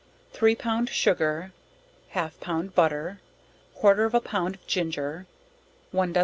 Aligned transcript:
Three 0.33 0.55
pound 0.55 0.89
sugar, 0.89 1.51
half 2.17 2.39
pound 2.39 2.73
butter, 2.73 3.19
quarter 3.75 4.05
of 4.05 4.15
a 4.15 4.19
pound 4.19 4.55
of 4.55 4.65
ginger, 4.65 5.27
one 5.91 6.11
doz. 6.13 6.19